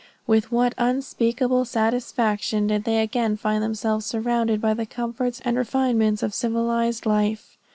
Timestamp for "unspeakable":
0.79-1.63